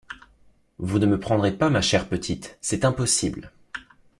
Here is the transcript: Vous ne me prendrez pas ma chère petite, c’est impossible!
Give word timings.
Vous 0.79 0.97
ne 0.97 1.05
me 1.05 1.19
prendrez 1.19 1.51
pas 1.55 1.69
ma 1.69 1.83
chère 1.83 2.09
petite, 2.09 2.57
c’est 2.59 2.85
impossible! 2.85 3.51